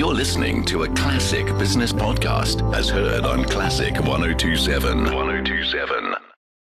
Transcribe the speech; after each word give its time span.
You're 0.00 0.14
listening 0.14 0.64
to 0.64 0.84
a 0.84 0.88
classic 0.94 1.44
business 1.58 1.92
podcast 1.92 2.74
as 2.74 2.88
heard 2.88 3.26
on 3.26 3.44
Classic 3.44 3.92
1027. 3.92 5.04
1027. 5.04 6.14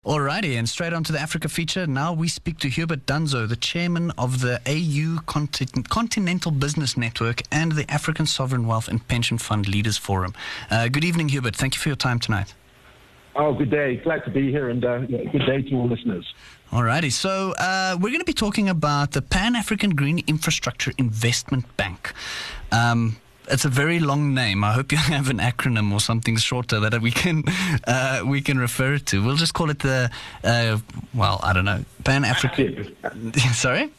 Alrighty, 0.04 0.58
and 0.58 0.68
straight 0.68 0.92
on 0.92 1.02
to 1.04 1.12
the 1.12 1.18
Africa 1.18 1.48
feature. 1.48 1.86
Now 1.86 2.12
we 2.12 2.28
speak 2.28 2.58
to 2.58 2.68
Hubert 2.68 3.06
Danso, 3.06 3.48
the 3.48 3.56
chairman 3.56 4.10
of 4.18 4.42
the 4.42 4.60
AU 4.66 5.22
Continent, 5.24 5.88
Continental 5.88 6.50
Business 6.50 6.98
Network 6.98 7.40
and 7.50 7.72
the 7.72 7.90
African 7.90 8.26
Sovereign 8.26 8.66
Wealth 8.66 8.86
and 8.86 9.08
Pension 9.08 9.38
Fund 9.38 9.66
Leaders 9.66 9.96
Forum. 9.96 10.34
Uh, 10.70 10.88
good 10.88 11.02
evening, 11.02 11.30
Hubert. 11.30 11.56
Thank 11.56 11.74
you 11.74 11.80
for 11.80 11.88
your 11.88 11.96
time 11.96 12.18
tonight. 12.18 12.52
Oh, 13.34 13.54
good 13.54 13.70
day. 13.70 13.96
Glad 13.96 14.26
to 14.26 14.30
be 14.30 14.50
here, 14.50 14.68
and 14.68 14.84
uh, 14.84 14.98
good 15.06 15.46
day 15.46 15.62
to 15.62 15.74
all 15.76 15.88
listeners. 15.88 16.34
Alrighty, 16.72 17.12
so 17.12 17.52
uh, 17.58 17.98
we're 18.00 18.08
going 18.08 18.20
to 18.20 18.24
be 18.24 18.32
talking 18.32 18.70
about 18.70 19.10
the 19.10 19.20
Pan 19.20 19.54
African 19.56 19.90
Green 19.90 20.24
Infrastructure 20.26 20.90
Investment 20.96 21.66
Bank. 21.76 22.14
Um, 22.70 23.18
it's 23.50 23.66
a 23.66 23.68
very 23.68 24.00
long 24.00 24.32
name. 24.32 24.64
I 24.64 24.72
hope 24.72 24.90
you 24.90 24.96
have 25.16 25.28
an 25.28 25.36
acronym 25.36 25.92
or 25.92 26.00
something 26.00 26.38
shorter 26.38 26.80
that 26.80 27.02
we 27.02 27.10
can 27.10 27.44
uh, 27.86 28.22
we 28.24 28.40
can 28.40 28.56
refer 28.56 28.96
to. 28.96 29.22
We'll 29.22 29.36
just 29.36 29.52
call 29.52 29.68
it 29.68 29.80
the 29.80 30.10
uh, 30.44 30.78
well, 31.12 31.40
I 31.42 31.52
don't 31.52 31.66
know, 31.66 31.84
Pan 32.04 32.24
African. 32.24 32.96
Sorry. 33.52 33.90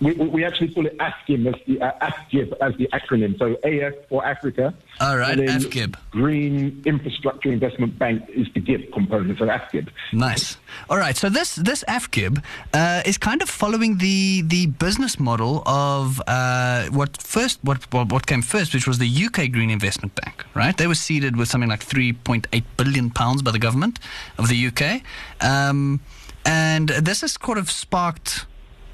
We, 0.00 0.12
we 0.12 0.44
actually 0.44 0.74
call 0.74 0.86
it 0.86 0.96
AFGIM 0.98 1.46
as 1.46 1.60
the 1.66 1.80
uh, 1.80 1.92
AFGIB 2.10 2.52
as 2.60 2.76
the 2.76 2.88
acronym. 2.92 3.38
So 3.38 3.56
AF 3.64 3.94
for 4.08 4.24
Africa. 4.24 4.74
All 5.00 5.16
right, 5.16 5.38
AFGIB. 5.38 5.96
Green 6.10 6.82
Infrastructure 6.84 7.50
Investment 7.50 7.98
Bank 7.98 8.28
is 8.28 8.46
the 8.54 8.60
GIB 8.60 8.92
component 8.92 9.40
of 9.40 9.48
AFGIB. 9.48 9.88
Nice. 10.12 10.58
All 10.90 10.98
right. 10.98 11.16
So 11.16 11.30
this 11.30 11.56
this 11.56 11.82
AFGIB 11.88 12.42
uh, 12.74 13.02
is 13.06 13.16
kind 13.16 13.40
of 13.40 13.48
following 13.48 13.96
the 13.98 14.42
the 14.42 14.66
business 14.66 15.18
model 15.18 15.62
of 15.66 16.20
uh, 16.26 16.86
what 16.86 17.20
first 17.22 17.60
what, 17.62 17.90
what 17.92 18.12
what 18.12 18.26
came 18.26 18.42
first, 18.42 18.74
which 18.74 18.86
was 18.86 18.98
the 18.98 19.08
UK 19.08 19.50
Green 19.50 19.70
Investment 19.70 20.14
Bank. 20.14 20.44
Right. 20.54 20.76
They 20.76 20.86
were 20.86 20.94
seeded 20.94 21.36
with 21.36 21.48
something 21.48 21.70
like 21.70 21.84
3.8 21.84 22.64
billion 22.76 23.10
pounds 23.10 23.40
by 23.40 23.50
the 23.50 23.58
government 23.58 23.98
of 24.36 24.48
the 24.48 24.66
UK, 24.66 25.02
um, 25.40 26.00
and 26.44 26.90
this 26.90 27.22
has 27.22 27.38
sort 27.42 27.56
of 27.56 27.70
sparked 27.70 28.46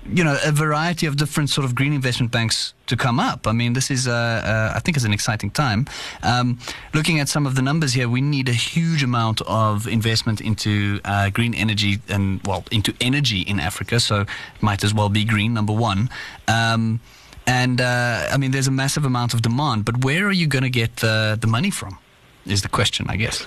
you 0.06 0.24
know, 0.24 0.36
a 0.44 0.50
variety 0.50 1.06
of 1.06 1.16
different 1.16 1.50
sort 1.50 1.64
of 1.64 1.74
green 1.74 1.92
investment 1.92 2.32
banks 2.32 2.74
to 2.86 2.96
come 2.96 3.20
up. 3.20 3.46
I 3.46 3.52
mean, 3.52 3.72
this 3.72 3.90
is, 3.90 4.08
uh, 4.08 4.12
uh, 4.12 4.72
I 4.76 4.80
think, 4.80 4.96
is 4.96 5.04
an 5.04 5.12
exciting 5.12 5.50
time. 5.50 5.86
Um, 6.22 6.58
looking 6.92 7.20
at 7.20 7.28
some 7.28 7.46
of 7.46 7.54
the 7.54 7.62
numbers 7.62 7.92
here, 7.92 8.08
we 8.08 8.20
need 8.20 8.48
a 8.48 8.52
huge 8.52 9.02
amount 9.02 9.40
of 9.42 9.86
investment 9.86 10.40
into 10.40 11.00
uh, 11.04 11.30
green 11.30 11.54
energy 11.54 12.00
and, 12.08 12.40
well, 12.44 12.64
into 12.70 12.94
energy 13.00 13.42
in 13.42 13.60
Africa. 13.60 14.00
So 14.00 14.26
might 14.60 14.82
as 14.82 14.92
well 14.92 15.08
be 15.08 15.24
green, 15.24 15.54
number 15.54 15.72
one. 15.72 16.10
Um, 16.48 17.00
and 17.46 17.80
uh, 17.80 18.28
I 18.30 18.36
mean, 18.36 18.50
there's 18.50 18.68
a 18.68 18.72
massive 18.72 19.04
amount 19.04 19.34
of 19.34 19.42
demand, 19.42 19.84
but 19.84 20.04
where 20.04 20.26
are 20.26 20.32
you 20.32 20.46
going 20.46 20.64
to 20.64 20.70
get 20.70 20.96
the, 20.96 21.38
the 21.40 21.46
money 21.46 21.70
from? 21.70 21.98
Is 22.44 22.62
the 22.62 22.68
question, 22.68 23.06
I 23.08 23.16
guess. 23.16 23.46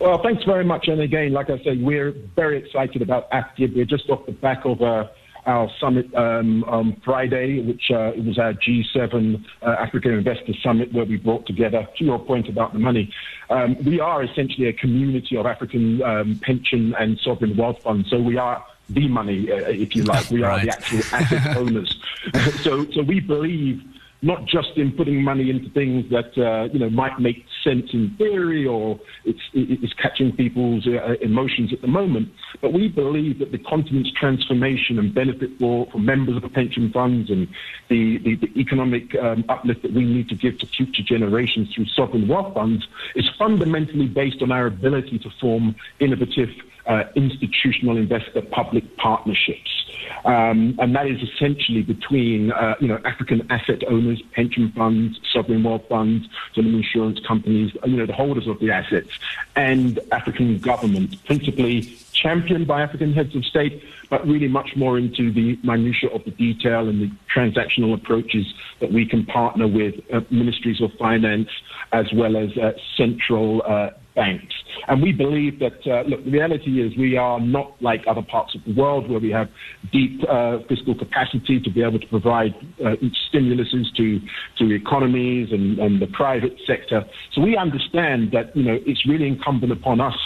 Well, 0.00 0.20
thanks 0.20 0.42
very 0.44 0.64
much. 0.64 0.88
And 0.88 1.00
again, 1.00 1.32
like 1.32 1.48
I 1.48 1.62
said, 1.62 1.80
we're 1.80 2.12
very 2.34 2.58
excited 2.58 3.02
about 3.02 3.30
AFGIB. 3.30 3.76
We're 3.76 3.84
just 3.84 4.10
off 4.10 4.26
the 4.26 4.32
back 4.32 4.64
of 4.64 4.80
a 4.80 5.10
our 5.46 5.70
summit 5.78 6.12
um, 6.14 6.64
on 6.64 7.00
Friday, 7.04 7.60
which 7.60 7.90
uh, 7.90 8.12
it 8.16 8.24
was 8.24 8.38
our 8.38 8.54
G7 8.54 9.44
uh, 9.62 9.66
African 9.78 10.12
Investor 10.12 10.52
Summit, 10.62 10.92
where 10.92 11.04
we 11.04 11.16
brought 11.16 11.46
together, 11.46 11.86
to 11.98 12.04
your 12.04 12.18
point 12.18 12.48
about 12.48 12.72
the 12.72 12.78
money, 12.78 13.12
um, 13.50 13.76
we 13.84 14.00
are 14.00 14.22
essentially 14.22 14.68
a 14.68 14.72
community 14.72 15.36
of 15.36 15.46
African 15.46 16.02
um, 16.02 16.40
pension 16.42 16.94
and 16.98 17.18
sovereign 17.18 17.56
wealth 17.56 17.82
funds. 17.82 18.08
So 18.10 18.20
we 18.20 18.36
are 18.38 18.64
the 18.88 19.08
money, 19.08 19.50
uh, 19.50 19.56
if 19.68 19.94
you 19.94 20.04
like. 20.04 20.30
We 20.30 20.42
are 20.42 20.50
right. 20.50 20.64
the 20.64 20.72
actual 20.72 21.02
asset 21.12 21.56
owners. 21.56 22.00
so, 22.62 22.84
so 22.90 23.02
we 23.02 23.20
believe 23.20 23.82
not 24.24 24.46
just 24.46 24.70
in 24.76 24.90
putting 24.92 25.22
money 25.22 25.50
into 25.50 25.68
things 25.70 26.04
that 26.10 26.32
uh, 26.38 26.64
you 26.72 26.78
know 26.78 26.88
might 26.88 27.20
make 27.20 27.44
sense 27.62 27.84
in 27.92 28.14
theory 28.16 28.66
or 28.66 28.98
it's, 29.24 29.40
it's 29.52 29.92
catching 29.94 30.34
people's 30.34 30.86
uh, 30.86 31.14
emotions 31.20 31.72
at 31.72 31.82
the 31.82 31.86
moment, 31.86 32.28
but 32.62 32.72
we 32.72 32.88
believe 32.88 33.38
that 33.38 33.52
the 33.52 33.58
continent's 33.58 34.10
transformation 34.18 34.98
and 34.98 35.14
benefit 35.14 35.50
for, 35.60 35.86
for 35.92 35.98
members 35.98 36.36
of 36.36 36.42
the 36.42 36.48
pension 36.48 36.90
funds 36.90 37.30
and 37.30 37.46
the, 37.90 38.18
the, 38.24 38.36
the 38.36 38.58
economic 38.58 39.14
um, 39.16 39.44
uplift 39.50 39.82
that 39.82 39.92
we 39.92 40.04
need 40.04 40.28
to 40.28 40.34
give 40.34 40.58
to 40.58 40.66
future 40.66 41.02
generations 41.06 41.68
through 41.74 41.86
sovereign 41.94 42.26
wealth 42.26 42.54
funds 42.54 42.86
is 43.14 43.28
fundamentally 43.38 44.06
based 44.06 44.40
on 44.40 44.50
our 44.50 44.66
ability 44.66 45.18
to 45.18 45.28
form 45.38 45.74
innovative 46.00 46.48
uh, 46.86 47.04
institutional 47.14 47.96
investor 47.96 48.42
public 48.50 48.84
partnerships. 48.96 49.83
Um, 50.24 50.76
and 50.78 50.94
that 50.96 51.06
is 51.06 51.20
essentially 51.22 51.82
between, 51.82 52.52
uh, 52.52 52.74
you 52.80 52.88
know, 52.88 53.00
African 53.04 53.46
asset 53.50 53.82
owners, 53.88 54.22
pension 54.32 54.72
funds, 54.72 55.20
sovereign 55.32 55.62
wealth 55.62 55.82
funds, 55.88 56.26
some 56.54 56.66
insurance 56.66 57.20
companies, 57.26 57.72
you 57.84 57.96
know, 57.96 58.06
the 58.06 58.12
holders 58.12 58.46
of 58.46 58.58
the 58.60 58.70
assets, 58.70 59.10
and 59.56 59.98
African 60.12 60.58
government, 60.58 61.22
principally 61.24 61.82
championed 62.12 62.66
by 62.66 62.82
African 62.82 63.12
heads 63.12 63.34
of 63.34 63.44
state, 63.44 63.82
but 64.08 64.26
really 64.26 64.48
much 64.48 64.76
more 64.76 64.96
into 64.98 65.32
the 65.32 65.58
minutiae 65.62 66.10
of 66.10 66.24
the 66.24 66.30
detail 66.30 66.88
and 66.88 67.00
the 67.00 67.10
transactional 67.34 67.94
approaches 67.94 68.46
that 68.80 68.92
we 68.92 69.06
can 69.06 69.26
partner 69.26 69.66
with 69.66 69.94
uh, 70.12 70.20
ministries 70.30 70.80
of 70.80 70.92
finance 70.94 71.48
as 71.92 72.06
well 72.12 72.36
as 72.36 72.56
uh, 72.56 72.72
central 72.96 73.62
uh, 73.66 73.90
banks. 74.14 74.54
And 74.88 75.02
we 75.02 75.12
believe 75.12 75.58
that, 75.60 75.86
uh, 75.86 76.02
look, 76.02 76.24
the 76.24 76.30
reality 76.30 76.80
is 76.80 76.96
we 76.96 77.16
are 77.16 77.40
not 77.40 77.74
like 77.80 78.04
other 78.06 78.22
parts 78.22 78.54
of 78.54 78.64
the 78.64 78.74
world 78.74 79.08
where 79.10 79.20
we 79.20 79.30
have 79.30 79.48
deep 79.92 80.22
uh, 80.28 80.58
fiscal 80.68 80.94
capacity 80.94 81.60
to 81.60 81.70
be 81.70 81.82
able 81.82 81.98
to 81.98 82.06
provide 82.06 82.54
uh, 82.84 82.96
stimuluses 83.28 83.94
to, 83.96 84.20
to 84.58 84.74
economies 84.74 85.52
and, 85.52 85.78
and 85.78 86.00
the 86.00 86.06
private 86.06 86.56
sector. 86.66 87.04
So 87.32 87.40
we 87.40 87.56
understand 87.56 88.32
that, 88.32 88.56
you 88.56 88.64
know, 88.64 88.78
it's 88.86 89.06
really 89.06 89.26
incumbent 89.26 89.72
upon 89.72 90.00
us 90.00 90.16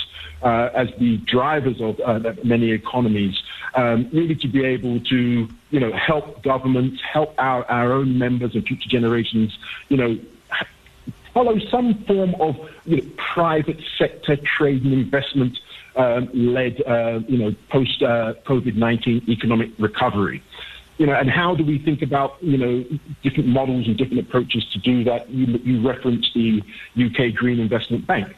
uh, 0.42 0.70
as 0.74 0.88
the 0.98 1.18
drivers 1.18 1.80
of 1.80 2.00
uh, 2.00 2.32
many 2.44 2.70
economies, 2.70 3.40
um, 3.74 4.08
really 4.12 4.36
to 4.36 4.48
be 4.48 4.64
able 4.64 5.00
to, 5.00 5.48
you 5.70 5.80
know, 5.80 5.92
help 5.92 6.42
governments, 6.42 7.00
help 7.12 7.34
our, 7.38 7.64
our 7.66 7.92
own 7.92 8.18
members 8.18 8.54
and 8.54 8.66
future 8.66 8.88
generations, 8.88 9.56
you 9.88 9.96
know, 9.96 10.18
follow 11.38 11.56
some 11.70 12.04
form 12.04 12.34
of 12.40 12.56
you 12.84 12.96
know, 12.96 13.08
private 13.32 13.80
sector 13.96 14.36
trade 14.58 14.82
and 14.82 14.92
investment 14.92 15.56
um, 15.94 16.28
led, 16.34 16.82
uh, 16.84 17.20
you 17.28 17.38
know, 17.38 17.54
post 17.70 18.02
uh, 18.02 18.34
COVID 18.44 18.74
19 18.74 19.22
economic 19.28 19.70
recovery. 19.78 20.42
You 20.96 21.06
know, 21.06 21.14
and 21.14 21.30
how 21.30 21.54
do 21.54 21.64
we 21.64 21.78
think 21.78 22.02
about, 22.02 22.42
you 22.42 22.58
know, 22.58 22.84
different 23.22 23.48
models 23.48 23.86
and 23.86 23.96
different 23.96 24.18
approaches 24.18 24.64
to 24.72 24.80
do 24.80 25.04
that? 25.04 25.30
You, 25.30 25.46
you 25.62 25.88
referenced 25.88 26.34
the 26.34 26.60
UK 26.96 27.34
Green 27.34 27.60
Investment 27.60 28.04
Bank. 28.04 28.34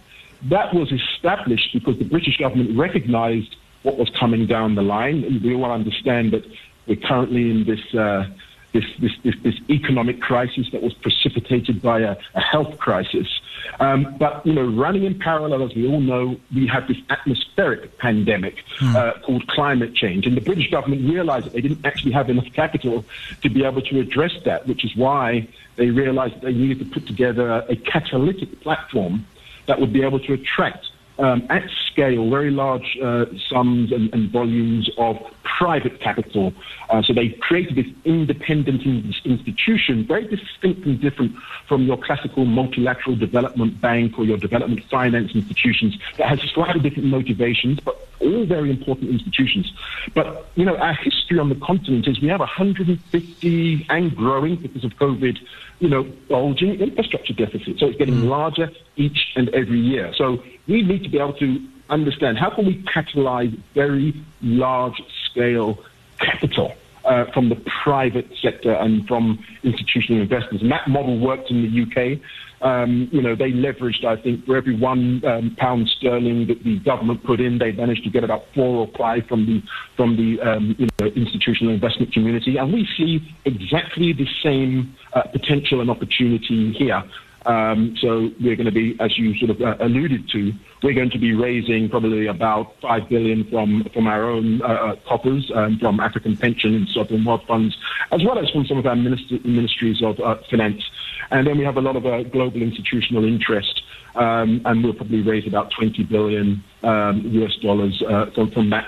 That 0.50 0.74
was 0.74 0.92
established 0.92 1.70
because 1.72 1.98
the 1.98 2.04
British 2.04 2.36
government 2.36 2.78
recognized 2.78 3.56
what 3.82 3.96
was 3.96 4.10
coming 4.20 4.46
down 4.46 4.74
the 4.74 4.82
line. 4.82 5.24
And 5.24 5.42
we 5.42 5.54
all 5.54 5.72
understand 5.72 6.34
that 6.34 6.44
we're 6.86 7.00
currently 7.00 7.50
in 7.50 7.64
this 7.64 7.94
uh, 7.94 8.24
this, 8.72 8.84
this, 9.00 9.12
this, 9.24 9.34
this, 9.42 9.54
economic 9.68 10.20
crisis 10.20 10.70
that 10.72 10.82
was 10.82 10.94
precipitated 10.94 11.82
by 11.82 12.00
a, 12.00 12.16
a 12.34 12.40
health 12.40 12.78
crisis. 12.78 13.40
Um, 13.78 14.16
but, 14.18 14.44
you 14.46 14.52
know, 14.52 14.64
running 14.64 15.04
in 15.04 15.18
parallel, 15.18 15.62
as 15.64 15.74
we 15.74 15.86
all 15.86 16.00
know, 16.00 16.38
we 16.54 16.66
have 16.66 16.86
this 16.88 16.98
atmospheric 17.08 17.98
pandemic 17.98 18.64
hmm. 18.78 18.96
uh, 18.96 19.12
called 19.24 19.46
climate 19.48 19.94
change. 19.94 20.26
And 20.26 20.36
the 20.36 20.40
British 20.40 20.70
government 20.70 21.08
realized 21.08 21.46
that 21.46 21.52
they 21.52 21.60
didn't 21.60 21.84
actually 21.84 22.12
have 22.12 22.30
enough 22.30 22.52
capital 22.52 23.04
to 23.42 23.48
be 23.48 23.64
able 23.64 23.82
to 23.82 24.00
address 24.00 24.32
that, 24.44 24.66
which 24.66 24.84
is 24.84 24.94
why 24.96 25.48
they 25.76 25.90
realized 25.90 26.34
that 26.34 26.42
they 26.42 26.52
needed 26.52 26.78
to 26.80 26.84
put 26.84 27.06
together 27.06 27.64
a 27.68 27.76
catalytic 27.76 28.60
platform 28.60 29.26
that 29.66 29.80
would 29.80 29.92
be 29.92 30.02
able 30.02 30.20
to 30.20 30.32
attract 30.32 30.89
um, 31.20 31.46
at 31.50 31.62
scale 31.92 32.30
very 32.30 32.50
large 32.50 32.98
uh, 33.02 33.26
sums 33.48 33.92
and, 33.92 34.12
and, 34.14 34.30
volumes 34.30 34.88
of 34.96 35.16
private 35.58 36.00
capital. 36.00 36.52
Uh, 36.88 37.02
so 37.02 37.12
they 37.12 37.28
created 37.28 37.76
this 37.76 37.92
independent 38.04 38.82
institution, 39.24 40.06
very 40.06 40.26
distinct 40.26 40.86
and 40.86 41.00
different 41.00 41.32
from 41.68 41.82
your 41.82 41.98
classical 41.98 42.44
multilateral 42.46 43.16
development 43.16 43.80
bank 43.80 44.18
or 44.18 44.24
your 44.24 44.38
development 44.38 44.82
finance 44.90 45.32
institutions 45.34 45.98
that 46.16 46.28
has 46.28 46.40
slightly 46.52 46.80
different 46.80 47.08
motivations, 47.08 47.78
but 47.80 47.96
all 48.20 48.46
very 48.46 48.70
important 48.70 49.10
institutions. 49.10 49.70
But, 50.14 50.50
you 50.54 50.64
know, 50.64 50.76
our 50.76 50.94
history 50.94 51.38
on 51.38 51.48
the 51.48 51.54
continent 51.56 52.06
is 52.06 52.20
we 52.20 52.28
have 52.28 52.40
150 52.40 53.86
and 53.90 54.16
growing 54.16 54.56
because 54.56 54.84
of 54.84 54.92
COVID, 54.92 55.38
you 55.80 55.88
know, 55.88 56.04
bulging 56.28 56.80
infrastructure 56.80 57.32
deficit. 57.32 57.78
So 57.78 57.86
it's 57.86 57.98
getting 57.98 58.16
mm. 58.16 58.28
larger 58.28 58.70
each 58.96 59.32
and 59.36 59.48
every 59.50 59.80
year. 59.80 60.12
So 60.16 60.42
we 60.70 60.82
need 60.82 61.02
to 61.02 61.10
be 61.10 61.18
able 61.18 61.34
to 61.34 61.66
understand 61.90 62.38
how 62.38 62.54
can 62.54 62.66
we 62.66 62.82
catalyze 62.84 63.60
very 63.74 64.14
large 64.40 65.02
scale 65.30 65.78
capital 66.20 66.72
uh, 67.04 67.24
from 67.32 67.48
the 67.48 67.56
private 67.82 68.26
sector 68.42 68.72
and 68.72 69.06
from 69.08 69.44
institutional 69.62 70.22
investors. 70.22 70.62
And 70.62 70.70
that 70.70 70.88
model 70.88 71.18
worked 71.18 71.50
in 71.50 71.62
the 71.62 71.82
UK. 71.82 72.20
Um, 72.62 73.08
you 73.10 73.22
know, 73.22 73.34
they 73.34 73.52
leveraged, 73.52 74.04
I 74.04 74.20
think, 74.20 74.44
for 74.44 74.54
every 74.54 74.76
one 74.76 75.24
um, 75.24 75.56
pound 75.58 75.88
sterling 75.88 76.46
that 76.48 76.62
the 76.62 76.78
government 76.80 77.24
put 77.24 77.40
in, 77.40 77.58
they 77.58 77.72
managed 77.72 78.04
to 78.04 78.10
get 78.10 78.22
about 78.22 78.42
four 78.54 78.86
or 78.86 78.90
five 78.98 79.26
from 79.26 79.46
the 79.46 79.62
from 79.96 80.16
the 80.16 80.40
um, 80.42 80.76
you 80.78 80.86
know, 81.00 81.06
institutional 81.06 81.72
investment 81.72 82.12
community. 82.12 82.58
And 82.58 82.70
we 82.70 82.86
see 82.98 83.34
exactly 83.46 84.12
the 84.12 84.26
same 84.42 84.94
uh, 85.14 85.22
potential 85.22 85.80
and 85.80 85.90
opportunity 85.90 86.74
here. 86.74 87.02
Um, 87.46 87.96
so 88.00 88.28
we're 88.40 88.56
going 88.56 88.66
to 88.66 88.72
be, 88.72 88.96
as 89.00 89.16
you 89.16 89.36
sort 89.38 89.50
of 89.50 89.60
uh, 89.60 89.76
alluded 89.80 90.28
to, 90.30 90.52
we're 90.82 90.94
going 90.94 91.10
to 91.10 91.18
be 91.18 91.32
raising 91.32 91.88
probably 91.88 92.26
about 92.26 92.74
five 92.80 93.08
billion 93.08 93.48
from 93.50 93.84
from 93.94 94.06
our 94.06 94.28
own 94.28 94.60
uh, 94.62 94.66
uh, 94.66 94.96
coffers, 95.08 95.50
um, 95.54 95.78
from 95.78 96.00
African 96.00 96.36
pension 96.36 96.74
and 96.74 96.88
sovereign 96.88 97.24
wealth 97.24 97.42
funds, 97.46 97.76
as 98.12 98.22
well 98.24 98.38
as 98.38 98.50
from 98.50 98.66
some 98.66 98.78
of 98.78 98.86
our 98.86 98.96
minister, 98.96 99.38
ministries 99.44 100.02
of 100.02 100.20
uh, 100.20 100.36
finance. 100.50 100.82
And 101.30 101.46
then 101.46 101.58
we 101.58 101.64
have 101.64 101.76
a 101.76 101.80
lot 101.80 101.96
of 101.96 102.04
uh, 102.04 102.24
global 102.24 102.60
institutional 102.60 103.24
interest, 103.24 103.82
um, 104.16 104.60
and 104.64 104.82
we'll 104.82 104.94
probably 104.94 105.22
raise 105.22 105.46
about 105.46 105.70
20 105.70 106.04
billion 106.04 106.62
um, 106.82 107.22
US 107.24 107.56
dollars 107.62 108.02
uh, 108.08 108.26
from, 108.34 108.50
from 108.50 108.70
that 108.70 108.86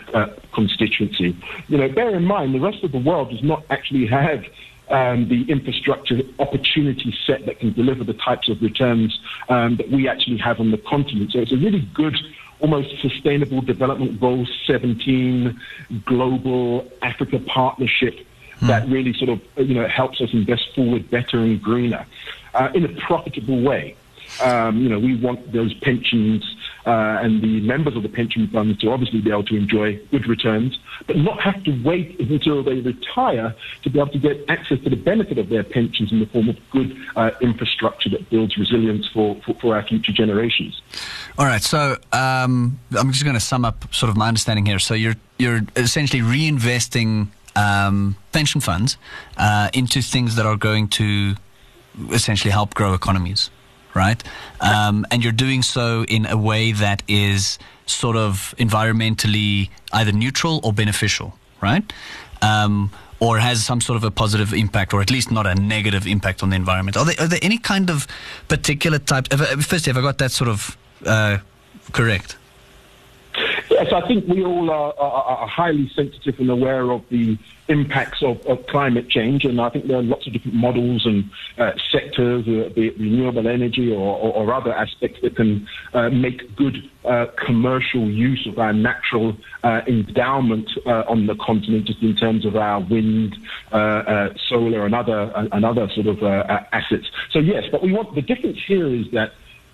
constituency. 0.55 1.37
You 1.69 1.79
know, 1.79 1.89
bear 1.89 2.15
in 2.15 2.25
mind 2.25 2.55
the 2.55 2.61
rest 2.61 2.85
of 2.85 2.93
the 2.93 2.99
world 2.99 3.31
does 3.31 3.43
not 3.43 3.65
actually 3.71 4.07
have 4.09 4.45
um, 4.91 5.29
the 5.29 5.45
infrastructure 5.51 6.21
opportunity 6.39 7.15
set 7.27 7.47
that 7.47 7.61
can 7.61 7.73
deliver 7.73 8.05
the 8.05 8.15
types 8.15 8.49
of 8.49 8.61
returns 8.61 9.19
um, 9.49 9.77
that 9.77 9.91
we 9.91 10.09
actually 10.09 10.39
have 10.39 10.61
on 10.61 10.71
the 10.71 10.79
continent. 10.79 11.33
So 11.33 11.39
it's 11.41 11.53
a 11.53 11.57
really 11.57 11.89
good 11.95 12.17
almost 12.61 13.01
sustainable 13.01 13.61
development 13.61 14.21
goal 14.21 14.47
17 14.67 15.61
global 16.05 16.89
Africa 17.03 17.41
partnership 17.41 18.25
hmm. 18.59 18.69
that 18.69 18.89
really 18.89 19.13
sort 19.13 19.31
of 19.31 19.41
you 19.57 19.75
know 19.75 19.87
helps 19.89 20.21
us 20.21 20.33
invest 20.33 20.73
forward 20.75 21.11
better 21.11 21.39
and 21.39 21.61
greener 21.61 22.07
uh, 22.55 22.71
in 22.75 22.85
a 22.85 23.01
profitable 23.01 23.61
way. 23.61 23.97
Um, 24.41 24.79
you 24.79 24.89
know, 24.89 24.99
we 24.99 25.17
want 25.17 25.53
those 25.53 25.75
pensions 25.75 26.57
uh, 26.87 27.21
and 27.23 27.43
the 27.43 27.61
members 27.61 27.97
of 27.97 28.03
the 28.03 28.09
pension 28.09 28.49
funds 28.49 28.79
to 28.79 28.91
obviously 28.91 29.21
be 29.21 29.31
able 29.31 29.45
to 29.45 29.57
enjoy 29.57 30.01
good 30.11 30.27
returns, 30.27 30.79
but 31.07 31.17
not 31.17 31.41
have 31.41 31.63
to 31.65 31.83
wait 31.85 32.19
until 32.19 32.63
they 32.63 32.81
retire 32.81 33.55
to 33.83 33.91
be 33.91 33.99
able 33.99 34.11
to 34.11 34.19
get 34.19 34.45
access 34.49 34.81
to 34.81 34.91
the 34.91 34.97
benefit 34.97 35.39
of 35.39 35.49
their 35.49 35.63
pensions 35.63 36.11
in 36.11 36.19
the 36.21 36.27
form 36.27 36.49
of 36.49 36.57
good 36.71 36.97
uh, 37.17 37.31
infrastructure 37.41 38.09
that 38.11 38.29
builds 38.31 38.57
resilience 38.57 39.09
for, 39.09 39.41
for, 39.45 39.55
for, 39.61 39.77
our 39.77 39.83
future 39.83 40.13
generations. 40.13 40.83
All 41.39 41.47
right, 41.47 41.63
so 41.63 41.97
um, 42.13 42.79
I'm 42.99 43.13
just 43.13 43.25
going 43.25 43.35
to 43.35 43.41
sum 43.41 43.65
up 43.65 43.93
sort 43.95 44.11
of 44.11 44.17
my 44.17 44.29
understanding 44.29 44.67
here. 44.67 44.79
So 44.79 44.95
you're 44.95 45.17
you're 45.39 45.61
essentially 45.77 46.23
reinvesting 46.23 47.29
um, 47.57 48.17
pension 48.33 48.61
funds 48.61 48.97
uh, 49.37 49.71
into 49.73 50.03
things 50.03 50.37
that 50.37 50.47
are 50.47 50.57
going 50.57 50.89
to 50.89 51.35
essentially 52.11 52.51
help 52.51 52.75
grow 52.75 52.95
economies 52.95 53.51
right? 53.95 54.23
Um, 54.61 55.07
and 55.11 55.23
you're 55.23 55.33
doing 55.33 55.63
so 55.63 56.05
in 56.05 56.27
a 56.27 56.37
way 56.37 56.73
that 56.73 57.03
is 57.09 57.59
sort 57.87 58.17
of 58.17 58.55
environmentally 58.59 59.71
either 59.93 60.13
neutral 60.13 60.61
or 60.65 60.73
beneficial, 60.73 61.39
right? 61.61 61.85
Um, 62.41 62.91
or 63.21 63.39
has 63.39 63.65
some 63.65 63.81
sort 63.81 63.97
of 63.97 64.05
a 64.05 64.11
positive 64.11 64.53
impact, 64.53 64.93
or 64.93 65.01
at 65.01 65.11
least 65.11 65.31
not 65.31 65.47
a 65.47 65.55
negative 65.55 66.07
impact 66.09 66.43
on 66.43 66.51
the 66.51 66.57
environment. 66.57 66.97
Are 66.97 67.05
there, 67.05 67.15
are 67.21 67.29
there 67.29 67.39
any 67.41 67.59
kind 67.59 67.89
of 67.89 68.09
particular 68.49 68.99
type? 68.99 69.29
Firstly, 69.33 69.93
have 69.93 69.97
I 69.97 70.01
got 70.01 70.19
that 70.19 70.33
sort 70.33 70.49
of 70.51 70.77
uh, 71.07 71.39
correct? 71.93 72.37
Yes, 73.83 73.93
I 73.93 74.07
think 74.07 74.29
we 74.29 74.45
all 74.45 74.71
are, 74.71 74.95
are, 74.97 75.23
are, 75.25 75.49
highly 75.49 75.91
sensitive 75.95 76.39
and 76.39 76.49
aware 76.51 76.93
of 76.93 77.03
the 77.11 77.37
impacts 77.67 78.23
of, 78.23 78.41
of, 78.47 78.65
climate 78.69 79.09
change, 79.09 79.45
and 79.45 79.61
I 79.61 79.71
think 79.71 79.89
there 79.89 79.97
are 79.97 80.03
lots 80.03 80.25
of 80.27 80.33
different 80.33 80.55
models 80.55 81.05
and 81.05 81.29
uh, 81.59 81.73
sectors, 81.91 82.47
uh, 82.47 82.69
be 82.75 82.89
it 82.89 82.99
renewable 82.99 83.49
energy 83.49 83.91
or, 83.91 84.17
or, 84.19 84.35
or 84.35 84.55
other 84.55 84.73
aspects 84.73 85.21
that 85.23 85.35
can 85.35 85.67
uh, 85.95 86.11
make 86.11 86.55
good 86.55 86.77
uh, 87.05 87.27
commercial 87.45 88.09
use 88.09 88.47
of 88.47 88.59
our 88.61 88.73
natural 88.73 89.37
uh, 89.65 89.81
endowment 89.89 90.71
uh, 90.87 91.03
on 91.09 91.27
the 91.27 91.35
continent, 91.37 91.87
just 91.87 92.03
in 92.03 92.15
terms 92.15 92.47
of 92.47 92.55
our 92.55 92.81
wind, 92.81 93.35
solar, 94.49 94.87
and 94.87 94.95
other 94.95 95.33
and 95.35 95.65
other 95.65 95.89
sort 95.95 96.07
of 96.07 96.23
assets. 96.23 97.07
So 97.33 97.41
yes, 97.41 97.65
but 97.73 97.83
we 97.83 97.93
want 97.93 98.15
the 98.15 98.23
difference 98.23 98.59
here 98.65 98.87
is 98.87 99.11
that 99.13 99.33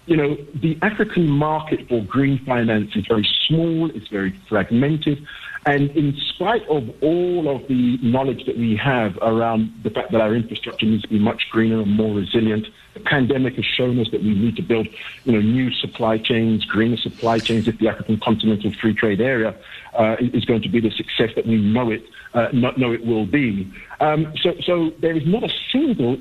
you 0.08 0.16
know, 0.16 0.36
the 0.54 0.78
African 0.80 1.28
market 1.28 1.86
for 1.86 2.02
green 2.02 2.38
finance 2.46 2.96
is 2.96 3.06
very 3.06 3.28
small, 3.46 3.90
it's 3.90 4.08
very 4.08 4.32
fragmented, 4.48 5.26
and 5.66 5.90
in 5.90 6.16
spite 6.16 6.66
of 6.68 6.88
all 7.02 7.54
of 7.54 7.68
the 7.68 7.98
knowledge 8.00 8.46
that 8.46 8.56
we 8.56 8.74
have 8.76 9.18
around 9.20 9.70
the 9.82 9.90
fact 9.90 10.12
that 10.12 10.20
our 10.22 10.34
infrastructure 10.34 10.86
needs 10.86 11.02
to 11.02 11.08
be 11.08 11.18
much 11.18 11.50
greener 11.50 11.82
and 11.82 11.94
more 11.94 12.14
resilient, 12.14 12.68
the 12.94 13.00
pandemic 13.00 13.56
has 13.56 13.66
shown 13.66 13.98
us 13.98 14.10
that 14.12 14.22
we 14.22 14.34
need 14.34 14.56
to 14.56 14.62
build, 14.62 14.88
you 15.24 15.32
know, 15.32 15.40
new 15.40 15.70
supply 15.72 16.16
chains, 16.16 16.64
greener 16.64 16.96
supply 16.96 17.38
chains 17.38 17.68
if 17.68 17.78
the 17.78 17.88
African 17.88 18.18
continental 18.18 18.72
free 18.80 18.94
trade 18.94 19.20
area 19.20 19.54
uh, 19.92 20.16
is 20.20 20.46
going 20.46 20.62
to 20.62 20.70
be 20.70 20.80
the 20.80 20.90
success 20.90 21.30
that 21.36 21.46
we 21.46 21.56
know 21.58 21.90
it, 21.90 22.02
uh, 22.32 22.48
know 22.52 22.92
it 22.92 23.04
will 23.04 23.26
be. 23.26 23.70
Um, 24.00 24.32
so, 24.40 24.54
so 24.64 24.90
there 25.00 25.14
is 25.14 25.26
not 25.26 25.44
a 25.44 25.52
single 25.70 26.18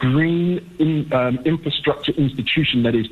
green 0.00 0.68
in, 0.78 1.12
um, 1.12 1.38
infrastructure 1.44 2.12
institution 2.12 2.82
that 2.82 2.94
is 2.94 3.06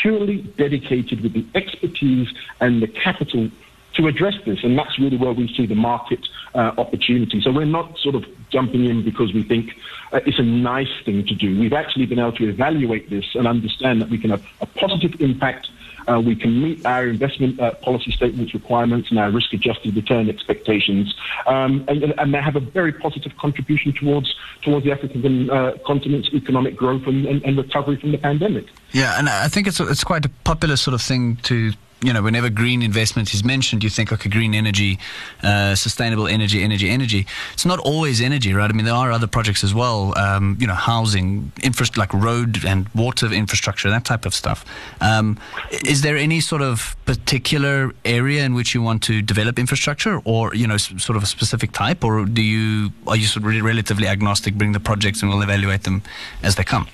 purely 0.00 0.38
dedicated 0.56 1.20
with 1.20 1.32
the 1.34 1.46
expertise 1.54 2.28
and 2.60 2.82
the 2.82 2.88
capital 2.88 3.48
to 3.94 4.06
address 4.06 4.34
this. 4.46 4.64
And 4.64 4.76
that's 4.76 4.98
really 4.98 5.18
where 5.18 5.32
we 5.32 5.54
see 5.54 5.66
the 5.66 5.74
market 5.74 6.26
uh, 6.54 6.72
opportunity. 6.78 7.40
So 7.42 7.52
we're 7.52 7.66
not 7.66 7.98
sort 7.98 8.14
of 8.14 8.24
jumping 8.48 8.86
in 8.86 9.04
because 9.04 9.32
we 9.34 9.42
think 9.42 9.76
uh, 10.12 10.20
it's 10.26 10.38
a 10.38 10.42
nice 10.42 10.92
thing 11.04 11.26
to 11.26 11.34
do. 11.34 11.58
We've 11.60 11.74
actually 11.74 12.06
been 12.06 12.18
able 12.18 12.32
to 12.32 12.48
evaluate 12.48 13.10
this 13.10 13.34
and 13.34 13.46
understand 13.46 14.00
that 14.00 14.08
we 14.08 14.18
can 14.18 14.30
have 14.30 14.44
a 14.60 14.66
positive 14.66 15.20
impact 15.20 15.68
uh, 16.08 16.20
we 16.20 16.34
can 16.34 16.62
meet 16.62 16.84
our 16.86 17.06
investment 17.06 17.60
uh, 17.60 17.72
policy 17.74 18.10
statements 18.10 18.54
requirements 18.54 19.10
and 19.10 19.18
our 19.18 19.30
risk 19.30 19.52
adjusted 19.52 19.94
return 19.94 20.28
expectations, 20.28 21.14
um, 21.46 21.84
and, 21.88 22.02
and, 22.02 22.32
they 22.32 22.40
have 22.40 22.56
a 22.56 22.60
very 22.60 22.92
positive 22.92 23.36
contribution 23.36 23.92
towards 23.92 24.34
towards 24.62 24.84
the 24.84 24.92
African 24.92 25.50
uh, 25.50 25.72
continent's 25.86 26.28
economic 26.32 26.76
growth 26.76 27.06
and, 27.06 27.26
and, 27.26 27.44
and 27.44 27.58
recovery 27.58 27.96
from 27.96 28.12
the 28.12 28.18
pandemic. 28.18 28.66
Yeah, 28.92 29.18
and 29.18 29.28
I 29.28 29.48
think 29.48 29.66
it's 29.66 29.80
it's 29.80 30.04
quite 30.04 30.24
a 30.24 30.30
popular 30.44 30.76
sort 30.76 30.94
of 30.94 31.02
thing 31.02 31.36
to 31.44 31.72
you 32.02 32.12
know, 32.12 32.22
whenever 32.22 32.50
green 32.50 32.82
investment 32.82 33.32
is 33.32 33.44
mentioned, 33.44 33.84
you 33.84 33.90
think 33.90 34.10
a 34.12 34.28
green 34.28 34.54
energy, 34.54 34.98
uh, 35.42 35.74
sustainable 35.74 36.26
energy, 36.26 36.62
energy, 36.62 36.88
energy. 36.90 37.26
It's 37.52 37.64
not 37.64 37.78
always 37.78 38.20
energy, 38.20 38.52
right? 38.52 38.68
I 38.68 38.72
mean, 38.72 38.84
there 38.84 38.94
are 38.94 39.12
other 39.12 39.26
projects 39.26 39.62
as 39.64 39.72
well. 39.72 40.16
Um, 40.18 40.56
you 40.60 40.66
know, 40.66 40.74
housing, 40.74 41.52
infra- 41.62 41.86
like 41.96 42.12
road 42.12 42.64
and 42.64 42.88
water 42.94 43.32
infrastructure, 43.32 43.88
that 43.90 44.04
type 44.04 44.26
of 44.26 44.34
stuff. 44.34 44.64
Um, 45.00 45.38
is 45.84 46.02
there 46.02 46.16
any 46.16 46.40
sort 46.40 46.62
of 46.62 46.96
particular 47.04 47.92
area 48.04 48.44
in 48.44 48.54
which 48.54 48.74
you 48.74 48.82
want 48.82 49.02
to 49.04 49.22
develop 49.22 49.58
infrastructure, 49.58 50.20
or 50.24 50.54
you 50.54 50.66
know, 50.66 50.76
sort 50.76 51.16
of 51.16 51.22
a 51.22 51.26
specific 51.26 51.72
type, 51.72 52.04
or 52.04 52.24
do 52.24 52.42
you 52.42 52.92
are 53.06 53.16
you 53.16 53.26
sort 53.26 53.44
of 53.44 53.62
relatively 53.62 54.06
agnostic? 54.06 54.54
Bring 54.54 54.72
the 54.72 54.80
projects 54.80 55.22
and 55.22 55.30
we'll 55.30 55.42
evaluate 55.42 55.84
them 55.84 56.02
as 56.42 56.56
they 56.56 56.64
come. 56.64 56.86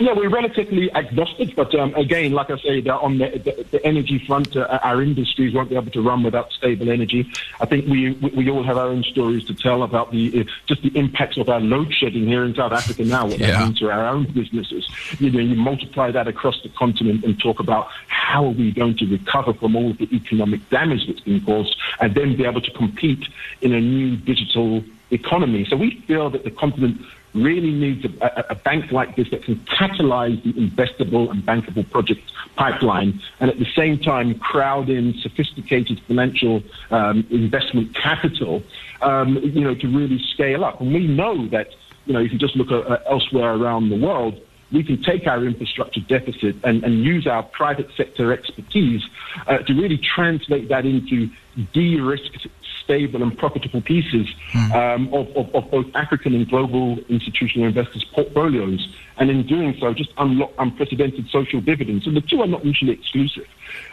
Yeah, 0.00 0.12
we're 0.12 0.28
relatively 0.28 0.92
agnostic, 0.92 1.54
but 1.54 1.72
um, 1.76 1.94
again, 1.94 2.32
like 2.32 2.50
I 2.50 2.58
say, 2.58 2.80
on 2.88 3.18
the, 3.18 3.30
the, 3.38 3.64
the 3.70 3.86
energy 3.86 4.18
front, 4.26 4.56
uh, 4.56 4.78
our 4.82 5.00
industries 5.00 5.54
won't 5.54 5.70
be 5.70 5.76
able 5.76 5.92
to 5.92 6.02
run 6.02 6.24
without 6.24 6.52
stable 6.52 6.90
energy. 6.90 7.30
I 7.60 7.66
think 7.66 7.86
we 7.86 8.12
we 8.12 8.50
all 8.50 8.64
have 8.64 8.76
our 8.76 8.88
own 8.88 9.04
stories 9.04 9.44
to 9.44 9.54
tell 9.54 9.84
about 9.84 10.10
the 10.10 10.40
uh, 10.40 10.44
just 10.66 10.82
the 10.82 10.96
impacts 10.98 11.36
of 11.36 11.48
our 11.48 11.60
load 11.60 11.92
shedding 11.94 12.26
here 12.26 12.44
in 12.44 12.54
South 12.54 12.72
Africa 12.72 13.04
now, 13.04 13.26
what 13.26 13.38
yeah. 13.38 13.52
that 13.52 13.64
means 13.64 13.78
to 13.78 13.90
our 13.90 14.06
own 14.08 14.24
businesses. 14.32 14.88
You 15.20 15.30
know, 15.30 15.38
you 15.38 15.54
multiply 15.54 16.10
that 16.10 16.26
across 16.26 16.60
the 16.62 16.70
continent 16.70 17.24
and 17.24 17.38
talk 17.38 17.60
about 17.60 17.88
how 18.08 18.46
are 18.46 18.50
we 18.50 18.72
going 18.72 18.96
to 18.96 19.06
recover 19.06 19.54
from 19.54 19.76
all 19.76 19.92
of 19.92 19.98
the 19.98 20.08
economic 20.12 20.68
damage 20.70 21.06
that's 21.06 21.20
been 21.20 21.40
caused, 21.44 21.76
and 22.00 22.14
then 22.14 22.36
be 22.36 22.44
able 22.44 22.60
to 22.60 22.70
compete 22.72 23.24
in 23.60 23.72
a 23.72 23.80
new 23.80 24.16
digital 24.16 24.82
economy. 25.10 25.64
So 25.70 25.76
we 25.76 26.00
feel 26.06 26.30
that 26.30 26.42
the 26.42 26.50
continent 26.50 27.00
really 27.34 27.72
needs 27.72 28.04
a, 28.04 28.44
a, 28.50 28.54
bank 28.54 28.92
like 28.92 29.16
this 29.16 29.28
that 29.30 29.42
can 29.42 29.56
catalyze 29.66 30.40
the 30.44 30.52
investable 30.52 31.30
and 31.30 31.42
bankable 31.42 31.88
project 31.90 32.20
pipeline 32.56 33.20
and 33.40 33.50
at 33.50 33.58
the 33.58 33.66
same 33.76 33.98
time 33.98 34.38
crowd 34.38 34.88
in 34.88 35.14
sophisticated 35.20 36.00
financial 36.06 36.62
um, 36.90 37.26
investment 37.30 37.94
capital, 37.94 38.62
um, 39.02 39.36
you 39.42 39.60
know, 39.60 39.74
to 39.74 39.88
really 39.88 40.22
scale 40.32 40.64
up. 40.64 40.80
And 40.80 40.94
we 40.94 41.06
know 41.08 41.48
that, 41.48 41.68
you 42.06 42.12
know, 42.12 42.20
if 42.20 42.32
you 42.32 42.38
just 42.38 42.54
look 42.56 42.70
at, 42.70 42.90
uh, 42.90 42.98
elsewhere 43.10 43.54
around 43.54 43.90
the 43.90 43.98
world, 43.98 44.40
we 44.72 44.82
can 44.82 45.02
take 45.02 45.26
our 45.26 45.44
infrastructure 45.44 46.00
deficit 46.00 46.56
and, 46.64 46.82
and 46.84 47.04
use 47.04 47.26
our 47.26 47.42
private 47.42 47.88
sector 47.96 48.32
expertise 48.32 49.02
uh, 49.46 49.58
to 49.58 49.74
really 49.74 49.98
translate 49.98 50.68
that 50.68 50.84
into 50.84 51.28
de-risked 51.72 52.46
stable 52.84 53.22
and 53.22 53.36
profitable 53.36 53.80
pieces 53.80 54.26
mm. 54.52 54.74
um, 54.74 55.12
of, 55.12 55.28
of, 55.36 55.54
of, 55.54 55.70
both 55.70 55.86
African 55.94 56.34
and 56.34 56.48
global 56.48 56.98
institutional 57.08 57.66
investors' 57.66 58.04
portfolios, 58.12 58.86
and 59.16 59.30
in 59.30 59.46
doing 59.46 59.76
so, 59.80 59.92
just 59.94 60.10
unlock 60.18 60.52
unprecedented 60.58 61.28
social 61.30 61.60
dividends. 61.60 62.06
And 62.06 62.16
the 62.16 62.20
two 62.20 62.40
are 62.42 62.46
not 62.46 62.64
mutually 62.64 62.92
exclusive. 62.92 63.46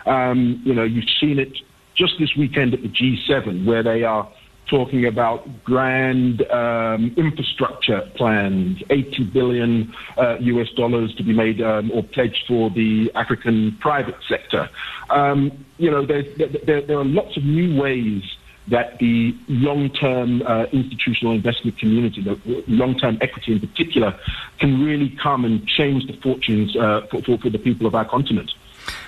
Um, 0.06 0.62
you 0.66 0.74
know, 0.74 0.84
you've 0.84 1.10
seen 1.20 1.40
it 1.40 1.54
just 1.96 2.14
this 2.20 2.36
weekend 2.36 2.74
at 2.74 2.82
the 2.82 2.90
G7, 2.90 3.66
where 3.66 3.84
they 3.84 4.04
are 4.04 4.30
talking 4.72 5.06
about 5.06 5.64
grand 5.64 6.42
um, 6.50 7.14
infrastructure 7.18 8.10
plans, 8.16 8.82
80 8.90 9.26
billion 9.26 9.94
uh, 10.18 10.38
US 10.40 10.70
dollars 10.72 11.14
to 11.16 11.24
be 11.24 11.34
made 11.34 11.62
um, 11.62 11.92
or 11.92 12.04
pledged 12.04 12.46
for 12.48 12.70
the 12.70 13.12
African 13.14 13.78
private 13.82 14.16
sector. 14.30 14.70
Um, 15.10 15.66
you 15.78 15.92
know, 15.92 16.06
there, 16.06 16.24
there, 16.66 16.82
there, 16.82 17.00
are 17.00 17.06
lots 17.06 17.36
of 17.36 17.44
new 17.44 17.80
ways 17.80 18.24
that 18.68 19.00
the 19.00 19.36
long-term 19.48 20.42
uh, 20.44 20.66
institutional 20.72 21.34
investment 21.34 21.78
community, 21.80 22.22
the 22.22 22.64
long-term 22.68 23.18
equity 23.22 23.54
in 23.54 23.60
particular, 23.60 24.18
can 24.60 24.84
really 24.84 25.10
come 25.22 25.46
and 25.46 25.68
change 25.68 26.06
the 26.08 26.14
fortunes 26.22 26.76
uh, 26.76 27.02
for, 27.10 27.22
for, 27.24 27.38
for 27.38 27.50
the 27.50 27.60
people 27.60 27.88
of 27.88 27.96
our 27.96 28.06
continent. 28.06 28.52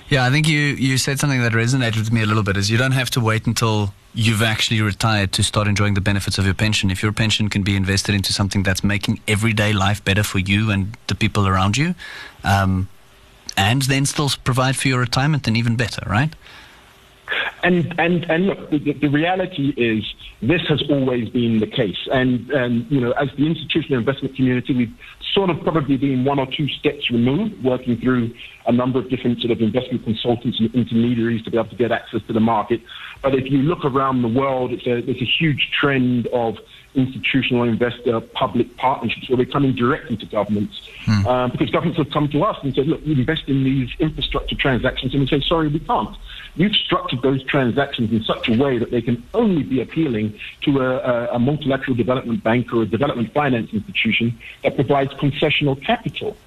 Yeah, 0.09 0.25
I 0.25 0.29
think 0.29 0.47
you, 0.47 0.59
you 0.59 0.97
said 0.97 1.19
something 1.19 1.41
that 1.41 1.53
resonated 1.53 1.97
with 1.97 2.11
me 2.11 2.21
a 2.21 2.25
little 2.25 2.43
bit 2.43 2.57
is 2.57 2.69
you 2.69 2.77
don't 2.77 2.91
have 2.91 3.09
to 3.11 3.19
wait 3.19 3.47
until 3.47 3.93
you've 4.13 4.43
actually 4.43 4.81
retired 4.81 5.31
to 5.33 5.43
start 5.43 5.67
enjoying 5.67 5.93
the 5.93 6.01
benefits 6.01 6.37
of 6.37 6.45
your 6.45 6.53
pension. 6.53 6.91
If 6.91 7.01
your 7.01 7.13
pension 7.13 7.49
can 7.49 7.63
be 7.63 7.75
invested 7.75 8.13
into 8.13 8.33
something 8.33 8.63
that's 8.63 8.83
making 8.83 9.21
everyday 9.27 9.73
life 9.73 10.03
better 10.03 10.23
for 10.23 10.39
you 10.39 10.69
and 10.69 10.95
the 11.07 11.15
people 11.15 11.47
around 11.47 11.77
you, 11.77 11.95
um, 12.43 12.89
and 13.57 13.83
then 13.83 14.05
still 14.05 14.29
provide 14.43 14.75
for 14.75 14.87
your 14.87 14.99
retirement, 14.99 15.43
then 15.43 15.55
even 15.55 15.75
better, 15.75 16.03
right? 16.07 16.33
And 17.63 17.93
and 17.97 18.25
and 18.29 18.47
look, 18.47 18.69
the, 18.69 18.93
the, 18.93 19.07
reality 19.07 19.73
is 19.77 20.03
this 20.41 20.61
has 20.67 20.83
always 20.89 21.29
been 21.29 21.59
the 21.59 21.67
case. 21.67 22.07
And 22.11 22.49
and 22.51 22.89
you 22.91 22.99
know, 22.99 23.11
as 23.11 23.29
the 23.37 23.47
institutional 23.47 23.99
investment 23.99 24.35
community, 24.35 24.73
we've 24.75 24.93
sort 25.33 25.49
of 25.49 25.61
probably 25.61 25.97
been 25.97 26.25
one 26.25 26.39
or 26.39 26.47
two 26.47 26.67
steps 26.67 27.09
removed, 27.09 27.63
working 27.63 27.97
through 27.99 28.33
a 28.67 28.71
number 28.71 28.99
of 28.99 29.09
different 29.09 29.39
sort 29.39 29.51
of 29.51 29.61
investment 29.61 30.03
consultants 30.03 30.59
and 30.59 30.73
intermediaries 30.75 31.43
to 31.43 31.51
be 31.51 31.57
able 31.57 31.69
to 31.69 31.75
get 31.75 31.91
access 31.91 32.21
to 32.27 32.33
the 32.33 32.39
market. 32.39 32.81
But 33.21 33.35
if 33.35 33.49
you 33.51 33.59
look 33.59 33.85
around 33.85 34.21
the 34.21 34.27
world, 34.27 34.71
it's 34.71 34.85
a, 34.85 35.01
there's 35.01 35.21
a 35.21 35.31
huge 35.39 35.71
trend 35.79 36.27
of 36.27 36.57
institutional 36.95 37.63
investor 37.63 38.19
public 38.21 38.75
partnerships 38.77 39.29
where 39.29 39.37
we're 39.37 39.45
coming 39.45 39.73
directly 39.73 40.17
to 40.17 40.25
governments 40.25 40.89
hmm. 41.05 41.25
uh, 41.27 41.47
because 41.47 41.69
governments 41.69 41.97
have 41.97 42.11
come 42.11 42.27
to 42.29 42.43
us 42.43 42.57
and 42.63 42.73
said, 42.75 42.87
look, 42.87 43.03
we 43.05 43.13
invest 43.13 43.43
in 43.47 43.63
these 43.63 43.89
infrastructure 43.99 44.55
transactions. 44.55 45.13
And 45.13 45.21
we 45.21 45.27
say, 45.27 45.41
sorry, 45.41 45.67
we 45.67 45.79
can't. 45.79 46.15
You've 46.55 46.75
structured 46.75 47.21
those 47.23 47.43
transactions 47.43 48.11
in 48.11 48.23
such 48.23 48.47
a 48.47 48.57
way 48.57 48.77
that 48.77 48.91
they 48.91 49.01
can 49.01 49.23
only 49.33 49.63
be 49.63 49.81
appealing 49.81 50.39
to 50.61 50.81
a, 50.81 50.97
a, 50.97 51.35
a 51.35 51.39
multilateral 51.39 51.95
development 51.95 52.43
bank 52.43 52.71
or 52.73 52.83
a 52.83 52.85
development 52.85 53.33
finance 53.33 53.73
institution 53.73 54.37
that 54.63 54.75
provides 54.75 55.11
concessional 55.13 55.83
capital. 55.83 56.37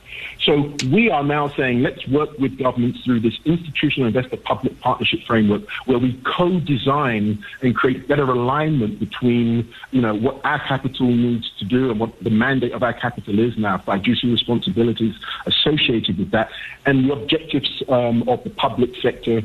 So 0.44 0.72
we 0.92 1.10
are 1.10 1.24
now 1.24 1.52
saying 1.56 1.82
let's 1.82 2.06
work 2.08 2.30
with 2.38 2.58
governments 2.58 3.00
through 3.04 3.20
this 3.20 3.34
institutional 3.44 4.06
investor 4.06 4.36
public 4.36 4.78
partnership 4.80 5.20
framework 5.26 5.62
where 5.86 5.98
we 5.98 6.20
co-design 6.36 7.42
and 7.62 7.74
create 7.74 8.06
better 8.06 8.24
alignment 8.24 9.00
between, 9.00 9.68
you 9.90 10.00
know, 10.00 10.14
what 10.14 10.40
our 10.44 10.58
capital 10.66 11.08
needs 11.08 11.50
to 11.58 11.64
do 11.64 11.90
and 11.90 11.98
what 11.98 12.12
the 12.22 12.30
mandate 12.30 12.72
of 12.72 12.82
our 12.82 12.92
capital 12.92 13.38
is 13.38 13.56
now, 13.58 13.78
fiduciary 13.78 14.32
responsibilities 14.32 15.14
associated 15.46 16.18
with 16.18 16.30
that, 16.30 16.50
and 16.84 17.08
the 17.08 17.12
objectives 17.12 17.82
um, 17.88 18.28
of 18.28 18.42
the 18.44 18.50
public 18.50 18.90
sector. 19.02 19.42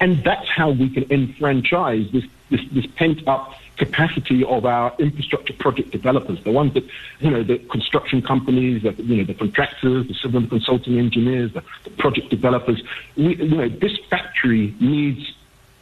And 0.00 0.22
that's 0.24 0.48
how 0.48 0.70
we 0.70 0.90
can 0.90 1.04
enfranchise 1.10 2.12
this, 2.12 2.24
this, 2.50 2.60
this 2.72 2.86
pent 2.96 3.26
up 3.26 3.52
capacity 3.76 4.44
of 4.44 4.64
our 4.64 4.94
infrastructure 4.98 5.52
project 5.54 5.90
developers, 5.90 6.42
the 6.44 6.50
ones 6.50 6.74
that, 6.74 6.84
you 7.20 7.30
know, 7.30 7.42
the 7.42 7.58
construction 7.58 8.22
companies, 8.22 8.82
the, 8.82 8.92
you 9.02 9.16
know, 9.18 9.24
the 9.24 9.34
contractors, 9.34 10.06
the 10.08 10.14
civil 10.14 10.46
consulting 10.46 10.98
engineers, 10.98 11.52
the, 11.52 11.62
the 11.84 11.90
project 11.90 12.30
developers. 12.30 12.82
We, 13.16 13.36
you 13.36 13.56
know, 13.56 13.68
this 13.68 13.96
factory 14.10 14.74
needs 14.80 15.32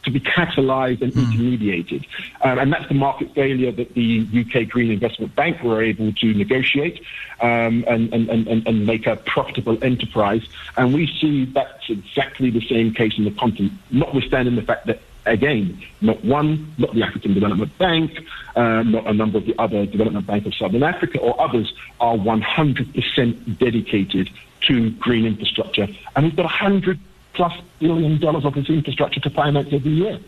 to 0.05 0.11
be 0.11 0.21
catalyzed 0.21 1.03
and 1.03 1.13
mm. 1.13 1.25
intermediated. 1.25 2.07
Um, 2.43 2.59
and 2.59 2.73
that's 2.73 2.89
the 2.89 2.95
market 2.95 3.35
failure 3.35 3.73
that 3.73 3.95
the 3.95 4.27
UK 4.33 4.69
Green 4.69 4.91
Investment 4.91 5.35
Bank 5.35 5.63
were 5.63 5.83
able 5.83 6.13
to 6.13 6.35
negotiate 6.35 7.03
um, 7.41 7.85
and, 7.89 8.13
and, 8.13 8.29
and, 8.29 8.67
and 8.67 8.87
make 8.87 9.07
a 9.07 9.17
profitable 9.17 9.83
enterprise. 9.83 10.47
And 10.77 10.95
we 10.95 11.07
see 11.07 11.47
that's 11.47 11.89
exactly 11.89 12.51
the 12.51 12.67
same 12.69 12.93
case 12.93 13.17
in 13.19 13.25
the 13.25 13.31
continent, 13.31 13.73
notwithstanding 13.91 14.57
the 14.57 14.63
fact 14.63 14.87
that 14.87 15.01
Again, 15.27 15.83
not 16.01 16.23
one, 16.25 16.75
not 16.77 16.95
the 16.95 17.03
African 17.03 17.33
Development 17.35 17.77
Bank, 17.79 18.11
uh, 18.57 18.83
not 18.83 19.07
a 19.07 19.15
number 19.15 19.39
of 19.39 19.47
the 19.47 19.55
other 19.59 19.87
Development 19.87 20.27
Bank 20.27 20.47
of 20.47 20.55
Southern 20.55 20.83
Africa 20.83 21.19
or 21.19 21.41
others 21.41 21.73
are 22.01 22.17
100% 22.17 23.59
dedicated 23.59 24.31
to 24.63 24.91
green 24.93 25.25
infrastructure. 25.25 25.89
And 26.15 26.27
we've 26.27 26.37
got 26.37 26.45
100 26.45 26.99
plus 27.33 27.53
billion 27.81 28.21
dollars 28.21 28.45
of 28.45 28.55
this 28.55 28.69
infrastructure 28.69 29.21
to 29.21 29.31
finance 29.31 29.69
every 29.73 29.93
year. 29.93 30.21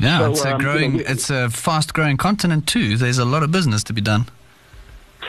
Yeah, 0.00 0.18
so, 0.18 0.30
it's 0.30 0.44
a 0.44 0.54
um, 0.54 0.60
growing, 0.60 0.92
you 0.92 0.98
know, 0.98 1.04
it's 1.08 1.30
a 1.30 1.50
fast 1.50 1.92
growing 1.92 2.16
continent 2.16 2.66
too. 2.66 2.96
There's 2.96 3.18
a 3.18 3.24
lot 3.24 3.42
of 3.42 3.50
business 3.50 3.84
to 3.84 3.92
be 3.92 4.00
done. 4.00 4.26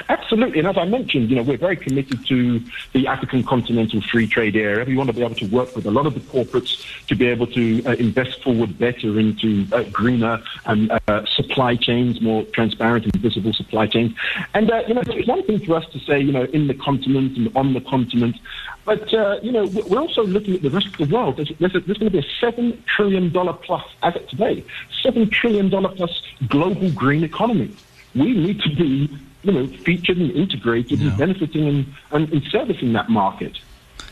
Absolutely. 0.10 0.60
And 0.60 0.68
as 0.68 0.77
I 0.77 0.86
mentioned, 0.86 1.30
you 1.30 1.36
know, 1.36 1.44
we're 1.44 1.58
very 1.58 1.75
committed 1.75 2.25
to 2.27 2.62
the 2.94 3.08
African 3.08 3.44
continental 3.44 4.01
free 4.01 4.27
trade 4.27 4.56
area. 4.56 4.86
We 4.86 4.96
want 4.96 5.10
to 5.10 5.16
be 5.16 5.24
able 5.24 5.36
to 5.36 5.48
work 5.48 5.75
with 5.75 5.86
a 5.86 5.92
lot 5.92 6.06
of 6.06 6.13
the 6.13 6.20
corporates 6.20 6.86
to 7.08 7.16
be 7.16 7.27
able 7.27 7.48
to 7.48 7.84
uh, 7.86 7.92
invest 7.94 8.44
forward 8.44 8.77
better 8.77 9.20
into 9.20 9.68
uh, 9.72 9.84
greener 9.92 10.42
and 10.66 10.92
uh, 10.92 11.25
supply 11.25 11.75
chains, 11.75 12.22
more 12.22 12.44
transparent 12.46 13.06
and 13.06 13.16
visible 13.16 13.54
supply 13.54 13.88
chains. 13.88 14.13
And, 14.54 14.72
uh, 14.72 14.84
you 14.88 14.94
know, 14.94 15.01
it's 15.06 15.27
one 15.27 15.44
thing 15.44 15.60
for 15.66 15.75
us 15.75 15.86
to 15.92 16.00
say, 16.00 16.20
you 16.20 16.32
know, 16.32 16.44
in 16.44 16.68
the 16.68 16.74
continent 16.74 17.38
and 17.38 17.56
on 17.56 17.74
the 17.74 17.82
continent, 17.82 18.38
but, 18.86 19.13
uh, 19.13 19.39
you 19.42 19.51
know, 19.51 19.66
we're 19.66 20.00
also 20.00 20.24
looking 20.25 20.56
at 20.56 20.62
the 20.62 20.70
rest 20.70 20.88
of 20.88 20.98
the 20.98 21.13
world. 21.13 21.38
There's, 21.38 21.51
there's, 21.60 21.75
a, 21.75 21.82
there's 21.82 21.98
going 21.98 22.12
to 22.12 22.22
be 22.22 22.25
a 22.25 22.46
$7 22.46 22.86
trillion 22.86 23.32
plus, 23.32 23.84
as 24.01 24.16
of 24.16 24.27
today, 24.30 24.63
$7 25.04 25.30
trillion 25.30 25.70
plus 25.70 26.22
global 26.48 26.89
green 26.92 27.24
economy. 27.24 27.75
We 28.16 28.34
need 28.34 28.62
to 28.62 28.70
be 28.70 29.10
you 29.48 29.54
know, 29.54 29.68
featured 29.68 30.18
and 30.18 30.32
integrated 30.32 31.01
and 31.01 31.18
benefiting 31.18 31.68
and, 31.68 31.86
and, 32.12 32.34
and, 32.34 32.44
servicing 32.44 32.94
that 32.94 33.10
market. 33.10 33.58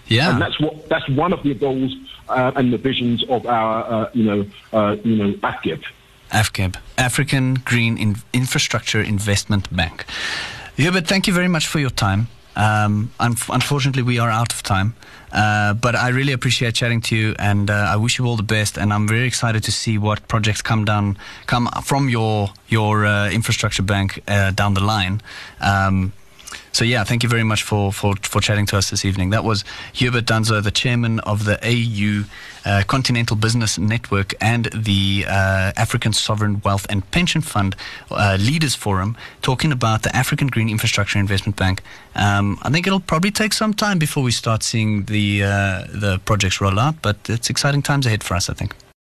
Yeah, 0.07 0.31
and 0.31 0.41
that's 0.41 0.59
what 0.59 0.87
that's 0.87 1.07
one 1.09 1.33
of 1.33 1.43
the 1.43 1.53
goals 1.53 1.95
uh, 2.29 2.51
and 2.55 2.71
the 2.71 2.77
visions 2.77 3.23
of 3.27 3.45
our 3.45 3.83
uh, 3.83 4.09
you 4.13 4.23
know 4.23 4.45
uh, 4.71 4.95
you 5.03 5.15
know 5.15 5.33
AFGIB. 5.33 5.83
AFGIB, 6.31 6.77
African 6.97 7.55
Green 7.55 7.97
In- 7.97 8.17
Infrastructure 8.33 9.01
Investment 9.01 9.75
Bank. 9.75 10.05
Hubert, 10.77 11.07
thank 11.07 11.27
you 11.27 11.33
very 11.33 11.47
much 11.47 11.67
for 11.67 11.79
your 11.79 11.89
time. 11.89 12.27
Um, 12.55 13.11
un- 13.19 13.35
unfortunately, 13.49 14.03
we 14.03 14.19
are 14.19 14.29
out 14.29 14.53
of 14.53 14.63
time. 14.63 14.95
Uh, 15.31 15.73
but 15.73 15.95
I 15.95 16.09
really 16.09 16.31
appreciate 16.31 16.75
chatting 16.75 17.01
to 17.01 17.15
you, 17.15 17.35
and 17.37 17.69
uh, 17.69 17.73
I 17.73 17.97
wish 17.97 18.17
you 18.17 18.25
all 18.25 18.37
the 18.37 18.43
best. 18.43 18.77
And 18.77 18.93
I'm 18.93 19.07
very 19.07 19.27
excited 19.27 19.63
to 19.63 19.71
see 19.71 19.97
what 19.97 20.27
projects 20.27 20.61
come 20.61 20.85
down, 20.85 21.17
come 21.45 21.69
from 21.83 22.09
your 22.09 22.51
your 22.69 23.05
uh, 23.05 23.29
infrastructure 23.29 23.83
bank 23.83 24.21
uh, 24.27 24.51
down 24.51 24.75
the 24.75 24.83
line. 24.83 25.21
Um, 25.59 26.13
so 26.71 26.83
yeah, 26.83 27.03
thank 27.03 27.23
you 27.23 27.29
very 27.29 27.43
much 27.43 27.63
for, 27.63 27.91
for, 27.91 28.15
for 28.21 28.41
chatting 28.41 28.65
to 28.67 28.77
us 28.77 28.89
this 28.89 29.05
evening. 29.05 29.29
That 29.29 29.43
was 29.43 29.63
Hubert 29.93 30.25
Danso, 30.25 30.61
the 30.61 30.71
chairman 30.71 31.19
of 31.21 31.45
the 31.45 31.57
AU 31.63 32.25
uh, 32.65 32.83
Continental 32.87 33.35
Business 33.37 33.77
Network 33.77 34.33
and 34.41 34.65
the 34.73 35.25
uh, 35.27 35.71
African 35.77 36.13
Sovereign 36.13 36.61
Wealth 36.65 36.85
and 36.89 37.09
Pension 37.11 37.41
Fund 37.41 37.75
uh, 38.11 38.37
Leaders 38.39 38.75
Forum, 38.75 39.15
talking 39.41 39.71
about 39.71 40.03
the 40.03 40.15
African 40.15 40.47
Green 40.47 40.69
Infrastructure 40.69 41.19
Investment 41.19 41.55
Bank. 41.55 41.81
Um, 42.15 42.57
I 42.61 42.69
think 42.69 42.87
it'll 42.87 42.99
probably 42.99 43.31
take 43.31 43.53
some 43.53 43.73
time 43.73 43.99
before 43.99 44.23
we 44.23 44.31
start 44.31 44.63
seeing 44.63 45.05
the 45.05 45.43
uh, 45.43 45.85
the 45.89 46.19
projects 46.25 46.61
roll 46.61 46.79
out, 46.79 47.01
but 47.01 47.17
it's 47.29 47.49
exciting 47.49 47.81
times 47.81 48.05
ahead 48.05 48.23
for 48.23 48.35
us. 48.35 48.49
I 48.49 48.53
think. 48.53 48.75